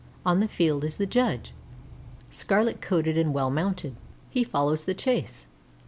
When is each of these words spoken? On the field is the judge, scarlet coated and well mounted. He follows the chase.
On 0.25 0.39
the 0.39 0.47
field 0.47 0.83
is 0.83 0.97
the 0.97 1.05
judge, 1.05 1.53
scarlet 2.31 2.81
coated 2.81 3.19
and 3.19 3.35
well 3.35 3.51
mounted. 3.51 3.95
He 4.31 4.43
follows 4.43 4.85
the 4.85 4.95
chase. 4.95 5.45